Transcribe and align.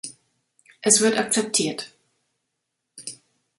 Es 0.81 0.99
wird 1.01 1.15
akzeptiert. 1.19 1.91